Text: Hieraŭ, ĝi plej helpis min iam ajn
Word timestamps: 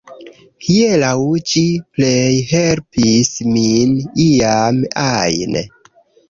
Hieraŭ, 0.67 1.17
ĝi 1.51 1.61
plej 1.97 2.33
helpis 2.55 3.29
min 3.51 3.93
iam 4.25 4.81
ajn 5.05 5.61